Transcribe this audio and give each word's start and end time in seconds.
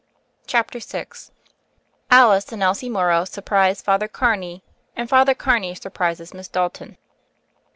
CHAPTER 0.47 0.79
VI 0.79 1.05
ALICE 2.09 2.51
AND 2.51 2.63
ELSIE 2.63 2.89
MORROW 2.89 3.23
SURPRISE 3.25 3.83
FATHEm 3.83 4.07
CARNEY, 4.09 4.63
AND 4.95 5.07
FATHER 5.11 5.35
CARNEY 5.35 5.75
SURPRISES 5.75 6.33
MISS 6.33 6.47
DALTON. 6.47 6.97